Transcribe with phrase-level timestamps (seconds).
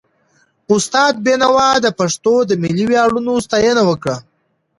[0.75, 4.17] استاد بينوا د پښتنو د ملي ویاړونو ستاینه وکړه.